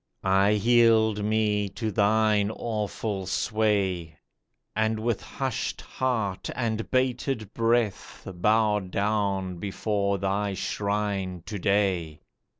[0.23, 4.17] I yield me to thine awful sway,
[4.75, 12.21] And with hushed heart and bated breath Bow down before thy shrine to day